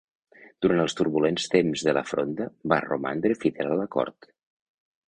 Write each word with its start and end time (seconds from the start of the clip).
Durant 0.65 0.79
els 0.85 0.95
turbulents 1.01 1.45
temps 1.57 1.85
de 1.89 1.95
La 1.99 2.03
Fronda 2.13 2.49
va 2.75 2.81
romandre 2.89 3.39
fidel 3.45 3.75
a 3.77 3.81
la 3.85 3.89
cort. 3.99 4.33